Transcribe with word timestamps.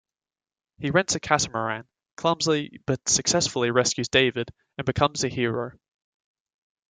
He 0.79 0.89
rents 0.89 1.13
a 1.13 1.19
catamaran, 1.19 1.87
clumsily 2.17 2.81
but 2.87 3.07
successfully 3.07 3.69
rescues 3.69 4.09
David, 4.09 4.51
and 4.79 4.83
becomes 4.85 5.23
a 5.23 5.27
hero. 5.29 5.73